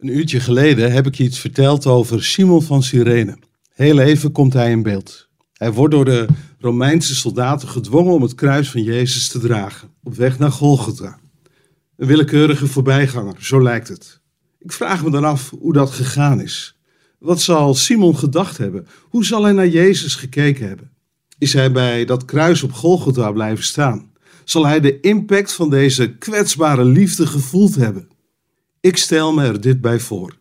Een 0.00 0.16
uurtje 0.16 0.40
geleden 0.40 0.92
heb 0.92 1.06
ik 1.06 1.18
iets 1.18 1.38
verteld 1.38 1.86
over 1.86 2.24
Simon 2.24 2.62
van 2.62 2.82
Cyrene. 2.82 3.38
Heel 3.74 3.98
even 3.98 4.32
komt 4.32 4.52
hij 4.52 4.70
in 4.70 4.82
beeld. 4.82 5.28
Hij 5.52 5.72
wordt 5.72 5.94
door 5.94 6.04
de 6.04 6.26
Romeinse 6.58 7.14
soldaten 7.14 7.68
gedwongen 7.68 8.12
om 8.12 8.22
het 8.22 8.34
kruis 8.34 8.70
van 8.70 8.82
Jezus 8.82 9.28
te 9.28 9.38
dragen, 9.38 9.88
op 10.02 10.14
weg 10.14 10.38
naar 10.38 10.52
Golgotha. 10.52 11.18
Een 11.96 12.06
willekeurige 12.06 12.66
voorbijganger, 12.66 13.34
zo 13.38 13.62
lijkt 13.62 13.88
het. 13.88 14.20
Ik 14.58 14.72
vraag 14.72 15.04
me 15.04 15.10
dan 15.10 15.24
af 15.24 15.50
hoe 15.50 15.72
dat 15.72 15.90
gegaan 15.90 16.40
is. 16.40 16.78
Wat 17.18 17.40
zal 17.40 17.74
Simon 17.74 18.16
gedacht 18.16 18.58
hebben? 18.58 18.86
Hoe 19.02 19.24
zal 19.24 19.42
hij 19.42 19.52
naar 19.52 19.68
Jezus 19.68 20.14
gekeken 20.14 20.68
hebben? 20.68 20.90
Is 21.38 21.52
hij 21.52 21.72
bij 21.72 22.04
dat 22.04 22.24
kruis 22.24 22.62
op 22.62 22.72
Golgotha 22.72 23.32
blijven 23.32 23.64
staan? 23.64 24.10
Zal 24.44 24.66
hij 24.66 24.80
de 24.80 25.00
impact 25.00 25.52
van 25.52 25.70
deze 25.70 26.16
kwetsbare 26.16 26.84
liefde 26.84 27.26
gevoeld 27.26 27.74
hebben? 27.74 28.08
Ik 28.82 28.96
stel 28.96 29.32
me 29.32 29.44
er 29.44 29.60
dit 29.60 29.80
bij 29.80 30.00
voor. 30.00 30.38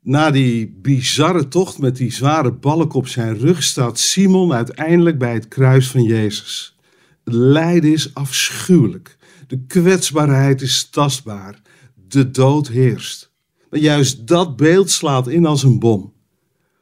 Na 0.00 0.30
die 0.30 0.78
bizarre 0.82 1.48
tocht 1.48 1.78
met 1.78 1.96
die 1.96 2.12
zware 2.12 2.52
balk 2.52 2.94
op 2.94 3.08
zijn 3.08 3.38
rug 3.38 3.62
staat 3.62 3.98
Simon 3.98 4.52
uiteindelijk 4.52 5.18
bij 5.18 5.32
het 5.32 5.48
kruis 5.48 5.90
van 5.90 6.02
Jezus. 6.02 6.76
Het 7.24 7.34
lijden 7.34 7.92
is 7.92 8.14
afschuwelijk. 8.14 9.16
De 9.46 9.64
kwetsbaarheid 9.66 10.62
is 10.62 10.88
tastbaar. 10.90 11.60
De 12.08 12.30
dood 12.30 12.68
heerst. 12.68 13.32
Maar 13.70 13.80
juist 13.80 14.26
dat 14.26 14.56
beeld 14.56 14.90
slaat 14.90 15.28
in 15.28 15.46
als 15.46 15.62
een 15.62 15.78
bom. 15.78 16.12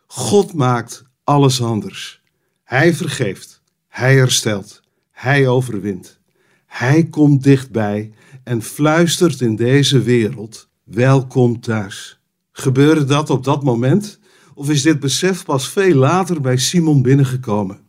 God 0.06 0.52
maakt 0.52 1.04
alles 1.24 1.62
anders. 1.62 2.23
Hij 2.65 2.95
vergeeft. 2.95 3.62
Hij 3.88 4.15
herstelt. 4.15 4.82
Hij 5.10 5.48
overwint. 5.48 6.20
Hij 6.66 7.04
komt 7.04 7.43
dichtbij 7.43 8.12
en 8.45 8.62
fluistert 8.62 9.40
in 9.40 9.56
deze 9.56 10.02
wereld 10.02 10.70
welkom 10.84 11.60
thuis. 11.60 12.20
Gebeurde 12.52 13.04
dat 13.04 13.30
op 13.30 13.45
dat 13.45 13.62
moment? 13.62 14.18
Of 14.54 14.70
is 14.70 14.82
dit 14.82 15.00
besef 15.00 15.45
pas 15.45 15.68
veel 15.68 15.95
later 15.95 16.40
bij 16.40 16.57
Simon 16.57 17.02
binnengekomen? 17.02 17.80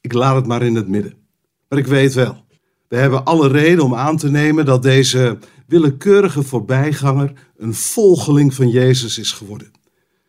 Ik 0.00 0.12
laat 0.12 0.36
het 0.36 0.46
maar 0.46 0.62
in 0.62 0.74
het 0.74 0.88
midden. 0.88 1.14
Maar 1.68 1.78
ik 1.78 1.86
weet 1.86 2.14
wel, 2.14 2.44
we 2.88 2.96
hebben 2.96 3.24
alle 3.24 3.48
reden 3.48 3.84
om 3.84 3.94
aan 3.94 4.16
te 4.16 4.30
nemen 4.30 4.64
dat 4.64 4.82
deze 4.82 5.38
willekeurige 5.66 6.42
voorbijganger 6.42 7.32
een 7.56 7.74
volgeling 7.74 8.54
van 8.54 8.68
Jezus 8.68 9.18
is 9.18 9.32
geworden. 9.32 9.70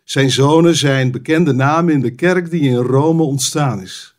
Zijn 0.04 0.32
zonen 0.32 0.76
zijn 0.76 1.12
bekende 1.12 1.54
namen 1.54 1.94
in 1.94 2.02
de 2.02 2.16
kerk 2.16 2.50
die 2.50 2.62
in 2.62 2.76
Rome 2.76 3.24
ontstaan 3.24 3.82
is. 3.82 4.16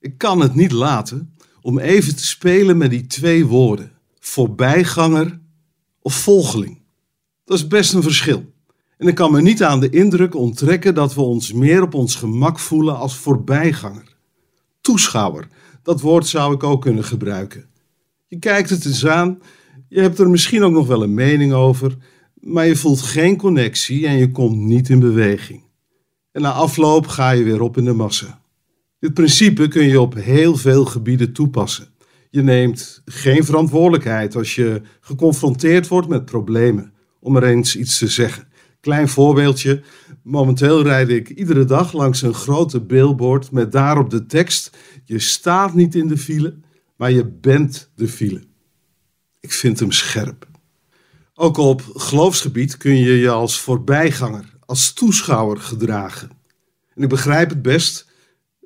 Ik 0.00 0.18
kan 0.18 0.40
het 0.40 0.54
niet 0.54 0.72
laten 0.72 1.34
om 1.60 1.78
even 1.78 2.16
te 2.16 2.26
spelen 2.26 2.76
met 2.76 2.90
die 2.90 3.06
twee 3.06 3.46
woorden: 3.46 3.92
voorbijganger 4.20 5.40
of 6.00 6.14
volgeling. 6.14 6.83
Dat 7.44 7.56
is 7.56 7.66
best 7.66 7.92
een 7.92 8.02
verschil. 8.02 8.52
En 8.98 9.08
ik 9.08 9.14
kan 9.14 9.32
me 9.32 9.42
niet 9.42 9.62
aan 9.62 9.80
de 9.80 9.90
indruk 9.90 10.34
onttrekken 10.34 10.94
dat 10.94 11.14
we 11.14 11.20
ons 11.20 11.52
meer 11.52 11.82
op 11.82 11.94
ons 11.94 12.14
gemak 12.14 12.58
voelen 12.58 12.96
als 12.96 13.16
voorbijganger. 13.16 14.16
Toeschouwer, 14.80 15.48
dat 15.82 16.00
woord 16.00 16.26
zou 16.26 16.54
ik 16.54 16.62
ook 16.62 16.82
kunnen 16.82 17.04
gebruiken. 17.04 17.64
Je 18.26 18.38
kijkt 18.38 18.70
het 18.70 18.84
eens 18.84 19.06
aan, 19.06 19.38
je 19.88 20.00
hebt 20.00 20.18
er 20.18 20.30
misschien 20.30 20.62
ook 20.62 20.72
nog 20.72 20.86
wel 20.86 21.02
een 21.02 21.14
mening 21.14 21.52
over, 21.52 21.96
maar 22.34 22.66
je 22.66 22.76
voelt 22.76 23.02
geen 23.02 23.36
connectie 23.36 24.06
en 24.06 24.16
je 24.16 24.30
komt 24.30 24.56
niet 24.56 24.88
in 24.88 24.98
beweging. 24.98 25.62
En 26.32 26.42
na 26.42 26.52
afloop 26.52 27.06
ga 27.06 27.30
je 27.30 27.44
weer 27.44 27.60
op 27.60 27.76
in 27.76 27.84
de 27.84 27.92
massa. 27.92 28.40
Dit 28.98 29.14
principe 29.14 29.68
kun 29.68 29.88
je 29.88 30.00
op 30.00 30.14
heel 30.14 30.56
veel 30.56 30.84
gebieden 30.84 31.32
toepassen. 31.32 31.88
Je 32.30 32.42
neemt 32.42 33.02
geen 33.04 33.44
verantwoordelijkheid 33.44 34.36
als 34.36 34.54
je 34.54 34.82
geconfronteerd 35.00 35.88
wordt 35.88 36.08
met 36.08 36.24
problemen 36.24 36.93
om 37.24 37.36
er 37.36 37.44
eens 37.44 37.76
iets 37.76 37.98
te 37.98 38.08
zeggen. 38.08 38.48
Klein 38.80 39.08
voorbeeldje. 39.08 39.82
Momenteel 40.22 40.82
rijd 40.82 41.08
ik 41.08 41.28
iedere 41.28 41.64
dag 41.64 41.92
langs 41.92 42.22
een 42.22 42.34
grote 42.34 42.80
billboard 42.80 43.50
met 43.50 43.72
daarop 43.72 44.10
de 44.10 44.26
tekst: 44.26 44.76
Je 45.04 45.18
staat 45.18 45.74
niet 45.74 45.94
in 45.94 46.08
de 46.08 46.18
file, 46.18 46.58
maar 46.96 47.10
je 47.10 47.26
bent 47.26 47.90
de 47.94 48.08
file. 48.08 48.42
Ik 49.40 49.52
vind 49.52 49.80
hem 49.80 49.92
scherp. 49.92 50.48
Ook 51.34 51.56
op 51.56 51.82
geloofsgebied 51.94 52.76
kun 52.76 52.96
je 52.96 53.18
je 53.18 53.30
als 53.30 53.60
voorbijganger, 53.60 54.56
als 54.66 54.92
toeschouwer 54.92 55.56
gedragen. 55.56 56.30
En 56.94 57.02
ik 57.02 57.08
begrijp 57.08 57.48
het 57.48 57.62
best, 57.62 58.08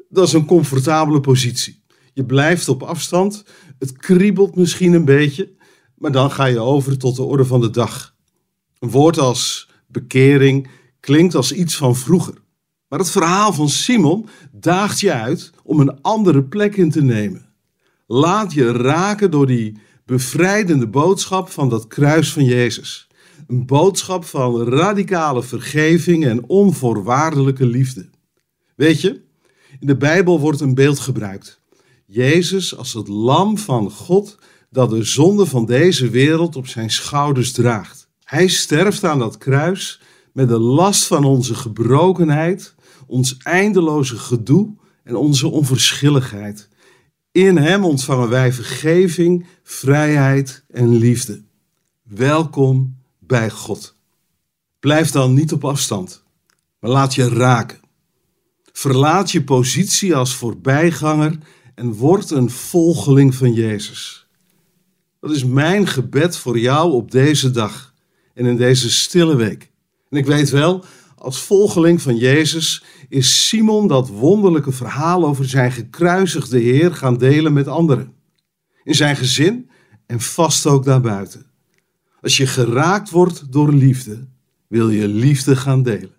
dat 0.09 0.27
is 0.27 0.33
een 0.33 0.47
comfortabele 0.47 1.21
positie. 1.21 1.83
Je 2.13 2.25
blijft 2.25 2.69
op 2.69 2.83
afstand, 2.83 3.45
het 3.79 3.97
kriebelt 3.97 4.57
misschien 4.57 4.93
een 4.93 5.05
beetje, 5.05 5.53
maar 5.95 6.13
dan 6.13 6.31
ga 6.31 6.45
je 6.45 6.61
over 6.61 6.99
tot 6.99 7.17
de 7.17 7.23
orde 7.23 7.45
van 7.45 7.61
de 7.61 7.71
dag. 7.71 8.17
Een 8.79 8.91
woord 8.91 9.19
als 9.19 9.69
bekering 9.87 10.69
klinkt 11.01 11.35
als 11.35 11.53
iets 11.53 11.77
van 11.77 11.97
vroeger. 11.97 12.35
Maar 12.89 12.99
het 12.99 13.11
verhaal 13.11 13.53
van 13.53 13.69
Simon 13.69 14.29
daagt 14.53 15.01
je 15.01 15.13
uit 15.13 15.51
om 15.63 15.81
een 15.81 16.01
andere 16.03 16.45
plek 16.45 16.77
in 16.77 16.91
te 16.91 17.03
nemen. 17.03 17.49
Laat 18.07 18.53
je 18.53 18.73
raken 18.73 19.31
door 19.31 19.47
die 19.47 19.79
bevrijdende 20.05 20.89
boodschap 20.89 21.49
van 21.49 21.69
dat 21.69 21.87
kruis 21.87 22.33
van 22.33 22.45
Jezus. 22.45 23.09
Een 23.47 23.67
boodschap 23.67 24.25
van 24.25 24.63
radicale 24.63 25.43
vergeving 25.43 26.27
en 26.27 26.49
onvoorwaardelijke 26.49 27.67
liefde. 27.67 28.09
Weet 28.75 29.01
je, 29.01 29.21
in 29.81 29.87
de 29.87 29.97
Bijbel 29.97 30.41
wordt 30.41 30.61
een 30.61 30.75
beeld 30.75 30.99
gebruikt. 30.99 31.61
Jezus 32.07 32.77
als 32.77 32.93
het 32.93 33.09
lam 33.09 33.59
van 33.59 33.91
God 33.91 34.39
dat 34.71 34.91
de 34.91 35.05
zonde 35.05 35.47
van 35.47 35.67
deze 35.67 36.11
wereld 36.11 36.57
op 36.57 36.67
zijn 36.67 36.91
schouders 36.91 37.53
draagt. 37.53 38.08
Hij 38.29 38.49
sterft 38.49 39.05
aan 39.05 39.19
dat 39.19 39.39
kruis 39.39 40.01
met 40.33 40.49
de 40.49 40.59
last 40.59 41.07
van 41.07 41.25
onze 41.25 41.55
gebrokenheid, 41.55 42.75
ons 43.07 43.37
eindeloze 43.37 44.17
gedoe 44.17 44.75
en 45.05 45.17
onze 45.17 45.49
onverschilligheid. 45.49 46.69
In 47.33 47.57
Hem 47.57 47.85
ontvangen 47.85 48.29
wij 48.29 48.53
vergeving, 48.53 49.47
vrijheid 49.63 50.65
en 50.71 50.97
liefde. 50.97 51.43
Welkom 52.03 52.97
bij 53.19 53.51
God. 53.51 53.95
Blijf 54.81 55.11
dan 55.11 55.35
niet 55.35 55.53
op 55.53 55.65
afstand, 55.65 56.23
maar 56.81 56.91
laat 56.91 57.15
je 57.15 57.29
raken. 57.29 57.81
Verlaat 58.73 59.31
je 59.31 59.45
positie 59.45 60.17
als 60.17 60.35
voorbijganger 60.35 61.39
en 61.75 61.93
word 61.93 62.31
een 62.31 62.51
volgeling 62.51 63.35
van 63.35 63.53
Jezus. 63.53 64.29
Dat 65.21 65.31
is 65.31 65.45
mijn 65.45 65.87
gebed 65.87 66.37
voor 66.37 66.59
jou 66.59 66.93
op 66.93 67.11
deze 67.11 67.51
dag 67.51 67.88
en 68.39 68.47
in 68.47 68.57
deze 68.57 68.91
stille 68.91 69.37
week. 69.37 69.71
En 70.11 70.19
ik 70.19 70.27
weet 70.27 70.51
wel, 70.51 70.85
als 71.17 71.41
volgeling 71.43 72.03
van 72.03 72.17
Jezus 72.17 72.85
is 73.09 73.49
Simon 73.49 73.89
dat 73.89 74.09
wonderlijke 74.09 74.73
verhaal 74.73 75.27
over 75.27 75.49
zijn 75.49 75.73
gekruisigde 75.73 76.59
Heer 76.59 76.95
gaan 76.95 77.17
delen 77.17 77.53
met 77.53 77.69
anderen. 77.69 78.13
In 78.83 78.95
zijn 78.95 79.17
gezin 79.17 79.71
en 80.07 80.21
vast 80.21 80.67
ook 80.67 80.85
daarbuiten. 80.85 81.47
Als 82.21 82.37
je 82.37 82.47
geraakt 82.47 83.11
wordt 83.11 83.53
door 83.53 83.73
liefde, 83.73 84.29
wil 84.69 84.91
je 84.91 85.09
liefde 85.09 85.57
gaan 85.57 85.83
delen. 85.83 86.17